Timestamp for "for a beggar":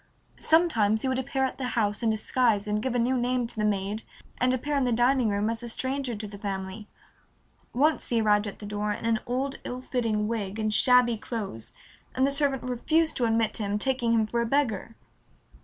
14.25-14.95